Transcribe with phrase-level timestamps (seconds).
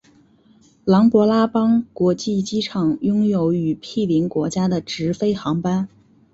[0.83, 5.87] 琅勃拉邦国际机场拥有与毗邻国家的直飞航班。